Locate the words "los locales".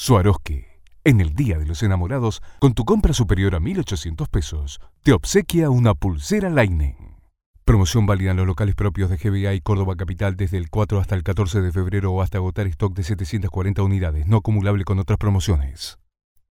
8.36-8.76